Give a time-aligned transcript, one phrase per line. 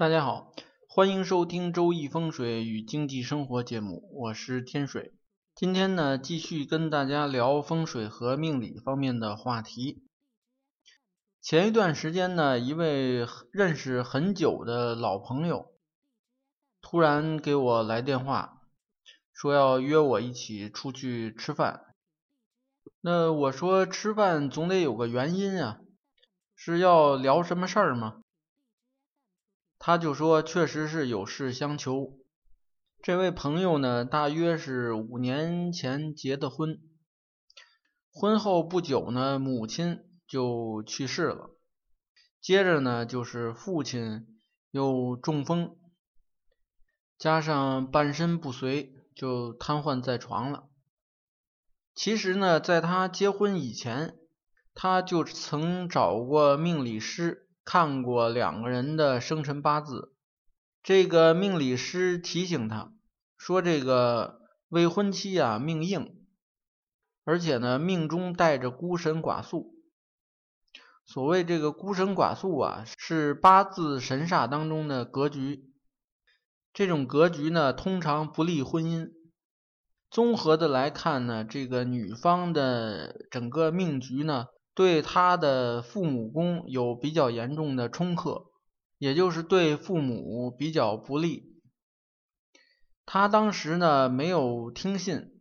[0.00, 0.54] 大家好，
[0.88, 5.12] 欢迎收听《周易风水与经济生活》节目，我是天水。
[5.54, 10.02] 今天呢，继续跟大家聊风水和命理方面的话题。
[11.42, 15.70] 前一段时间呢，一位认识很久的老朋友
[16.80, 18.62] 突然给我来电话，
[19.34, 21.84] 说要约我一起出去吃饭。
[23.02, 25.80] 那我说吃饭总得有个原因啊，
[26.56, 28.22] 是要聊什么事儿吗？
[29.82, 32.18] 他就说，确实是有事相求。
[33.02, 36.82] 这位朋友呢，大约是五年前结的婚，
[38.12, 41.56] 婚后不久呢，母亲就去世了，
[42.42, 44.38] 接着呢，就是父亲
[44.70, 45.78] 又中风，
[47.16, 50.68] 加上半身不遂，就瘫痪在床了。
[51.94, 54.18] 其实呢，在他结婚以前，
[54.74, 57.46] 他就曾找过命理师。
[57.64, 60.12] 看过两个人的生辰八字，
[60.82, 62.92] 这个命理师提醒他
[63.36, 66.24] 说：“这个未婚妻啊命硬，
[67.24, 69.74] 而且呢命中带着孤神寡宿。
[71.04, 75.70] 所谓这个孤神寡宿啊，是八字神煞当中的格局。
[76.72, 79.12] 这种格局呢，通常不利婚姻。
[80.10, 88.46] 综合的来看呢，这个女方的整个命局呢。”对他的父母宫有比较严重的冲克，
[88.98, 91.60] 也就是对父母比较不利。
[93.04, 95.32] 他当时呢没有听信，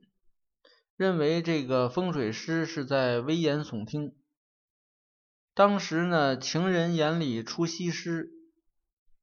[0.96, 4.16] 认为这个风水师是在危言耸听。
[5.54, 8.32] 当时呢情人眼里出西施，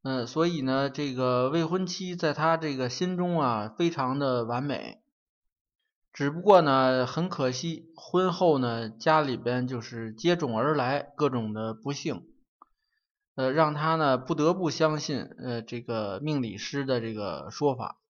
[0.02, 5.02] 嗯，所以呢这个未婚妻在他这个心中啊非常的完美。
[6.16, 12.26] 只不过呢，很可惜，婚后呢，家里边就是接踵而来各种的不幸，
[13.34, 18.00] 呃，让他呢不得不相信呃这个命理师的这个说法。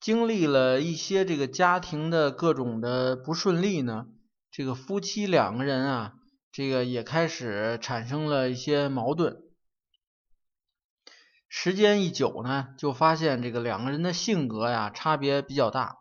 [0.00, 4.08] 经历了一些这个家庭的各种的不顺利呢，
[4.50, 6.14] 这个夫妻两个人啊，
[6.50, 9.44] 这个也开始产生了一些矛盾。
[11.52, 15.98] 时间一久呢，就发现这个两个人的性格呀差别比较大，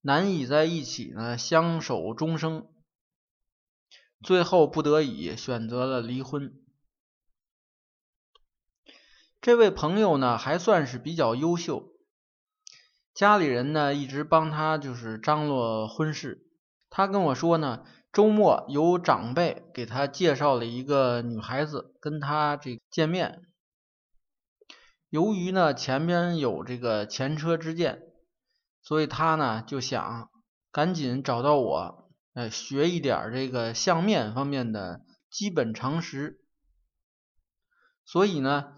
[0.00, 2.66] 难以在一起呢相守终生。
[4.22, 6.58] 最后不得已选择了离婚。
[9.42, 11.92] 这位朋友呢还算是比较优秀，
[13.12, 16.46] 家里人呢一直帮他就是张罗婚事。
[16.88, 23.51] 他跟我说呢，周末有长辈给他介绍了一个女孩子跟他这见面。
[25.12, 28.00] 由于呢前边有这个前车之鉴，
[28.80, 30.30] 所以他呢就想
[30.70, 36.40] 赶紧找到我，呃，学一点这个相面方面的基本常识。
[38.06, 38.72] 所以呢，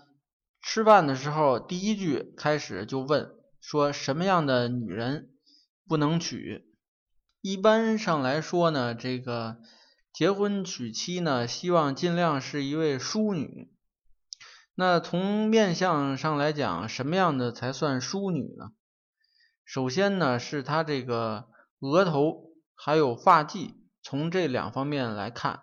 [0.60, 3.30] 吃饭的时候第一句开始就问
[3.60, 5.30] 说什么样的女人
[5.86, 6.66] 不能娶？
[7.42, 9.58] 一般上来说呢，这个
[10.12, 13.72] 结婚娶妻呢，希望尽量是一位淑女。
[14.76, 18.72] 那从面相上来讲，什么样的才算淑女呢？
[19.64, 21.48] 首先呢，是她这个
[21.78, 25.60] 额头还有发髻，从这两方面来看，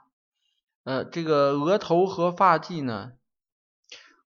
[0.86, 3.12] 呃，这个额头和发髻呢，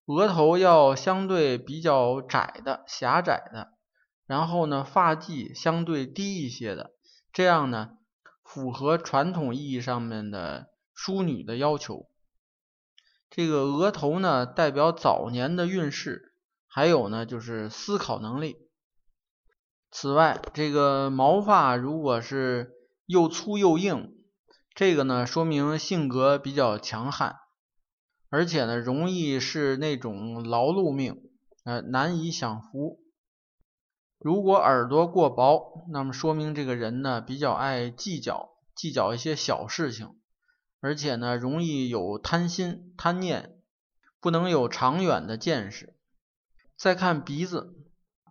[0.06, 3.74] 额头要相对比较窄的、狭窄的，
[4.28, 6.92] 然后呢，发髻相对低一些的，
[7.34, 7.98] 这样呢，
[8.44, 12.08] 符合传统意义上面的淑女的要求。
[13.36, 16.32] 这个额头呢，代表早年的运势，
[16.68, 18.56] 还有呢就是思考能力。
[19.92, 22.72] 此外，这个毛发如果是
[23.06, 24.16] 又粗又硬，
[24.74, 27.36] 这个呢说明性格比较强悍，
[28.30, 31.22] 而且呢容易是那种劳碌命，
[31.66, 33.02] 呃难以享福。
[34.18, 40.16] 如果耳朵过薄，那么说明这个人呢比较爱计较，计较一些小事情。
[40.86, 43.58] 而且呢，容易有贪心、贪念，
[44.20, 45.96] 不能有长远的见识。
[46.78, 47.74] 再看鼻子，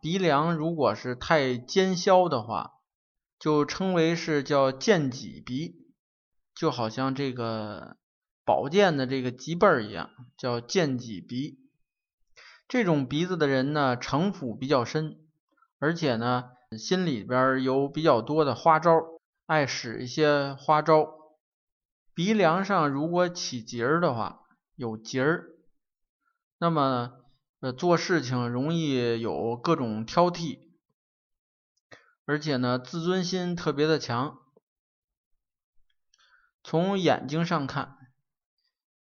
[0.01, 2.75] 鼻梁如果是太尖削的话，
[3.41, 5.75] 就称为是叫剑脊鼻，
[6.55, 7.97] 就好像这个
[8.45, 11.59] 宝剑的这个脊背一样，叫剑脊鼻。
[12.69, 15.19] 这种鼻子的人呢，城府比较深，
[15.81, 18.93] 而且呢，心里边有比较多的花招，
[19.47, 21.24] 爱使一些花招。
[22.15, 24.47] 鼻梁上如果起结儿的话，
[24.77, 25.51] 有结儿，
[26.59, 27.13] 那么
[27.59, 30.61] 呃做事情容易有各种挑剔，
[32.25, 34.39] 而且呢自尊心特别的强。
[36.63, 37.99] 从眼睛上看，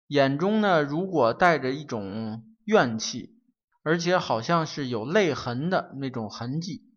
[0.08, 3.40] 眼中呢如果带着一种怨气，
[3.84, 6.92] 而且好像是有泪痕的那种痕迹，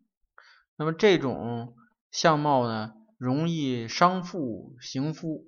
[0.75, 1.75] 那么这种
[2.11, 5.45] 相貌呢容易伤父行夫，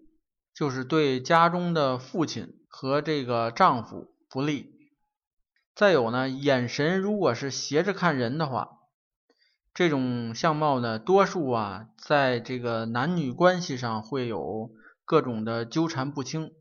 [0.54, 4.80] 就是对家中的父亲和这个丈夫不利。
[5.74, 8.80] 再有呢，眼神如果是斜着看人的话，
[9.74, 14.72] 这种相貌呢，多数啊，在这个男女关系上会有
[15.06, 16.52] 各种的纠缠不清。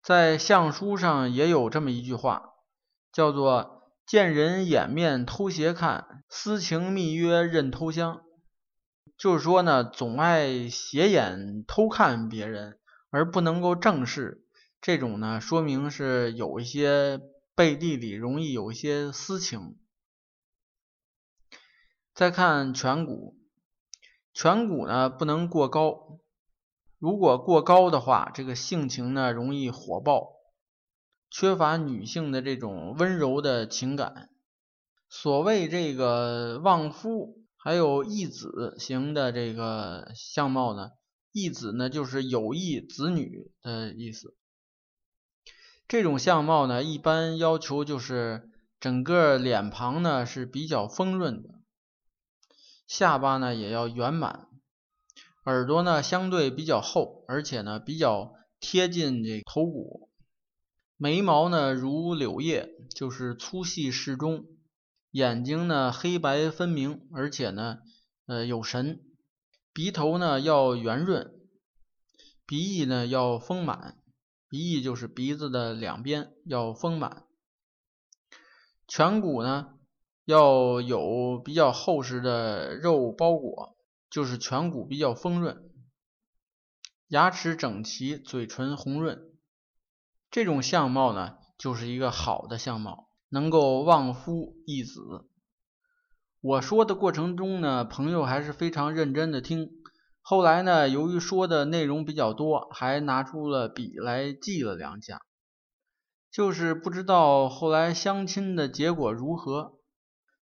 [0.00, 2.54] 在相书上也有这么一句话，
[3.12, 8.22] 叫做“见人掩面偷斜看，私情密约任偷香”，
[9.18, 12.78] 就是说呢，总爱斜眼偷看别人，
[13.10, 14.44] 而不能够正视。
[14.80, 17.20] 这种呢，说明是有一些
[17.56, 19.76] 背地里容易有一些私情。
[22.14, 23.36] 再看颧骨，
[24.32, 26.20] 颧骨呢不能过高，
[26.98, 30.30] 如果过高的话，这个性情呢容易火爆，
[31.28, 34.30] 缺乏女性的这种温柔的情感。
[35.08, 40.92] 所谓这个旺夫，还有义子型的这个相貌呢，
[41.32, 44.36] 义子呢就是有义子女的意思。
[45.88, 51.48] 这种相貌呢，一般要求就是整个脸庞呢是比较丰润的，
[52.86, 54.48] 下巴呢也要圆满，
[55.44, 60.10] 耳朵呢相对比较厚，而且呢比较贴近这头骨，
[60.96, 64.44] 眉毛呢如柳叶，就是粗细适中，
[65.10, 67.78] 眼睛呢黑白分明，而且呢
[68.26, 69.02] 呃有神，
[69.72, 71.32] 鼻头呢要圆润，
[72.46, 73.96] 鼻翼呢要丰满。
[74.50, 77.26] 鼻翼就是鼻子的两边要丰满，
[78.88, 79.74] 颧骨呢
[80.24, 83.76] 要有比较厚实的肉包裹，
[84.08, 85.70] 就是颧骨比较丰润，
[87.08, 89.30] 牙齿整齐，嘴唇红润，
[90.30, 95.26] 这种相貌呢就是一个好的相貌，能够旺夫益子。
[96.40, 99.70] 我说的过程中呢，朋友还是非常认真的听。
[100.20, 105.20] 后来呢，由于说的内容比较多，还拿出了笔来记了两下，
[106.30, 109.78] 就是不知道后来相亲的结果如何。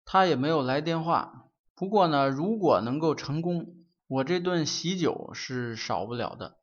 [0.04, 1.50] 他也没有来电话。
[1.76, 3.76] 不过呢，如果能够成功，
[4.08, 6.58] 我这顿喜酒是少不了的。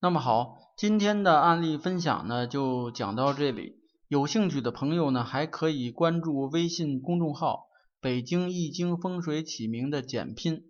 [0.00, 3.81] 那么好，今天的案例分享呢就讲到这里。
[4.12, 7.68] 有兴趣的朋友呢，还可以关注微信公众号
[7.98, 10.64] “北京易经风水起名”的简拼。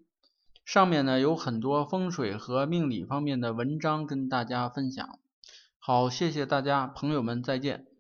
[0.65, 5.19] 上面呢有很多风水和命理方面的文章跟大家分享。
[5.81, 7.92] 好，谢谢大家，朋友们再见。